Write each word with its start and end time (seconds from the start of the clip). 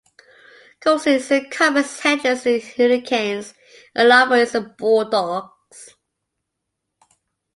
Coulston 0.79 1.13
is 1.13 1.27
the 1.27 1.45
Comets, 1.51 1.99
Hendricks 1.99 2.47
is 2.47 2.73
the 2.75 2.85
Hurricanes 2.85 3.53
and 3.93 4.09
Loper 4.09 4.37
is 4.37 4.53
the 4.53 4.61
Bulldogs. 4.61 5.93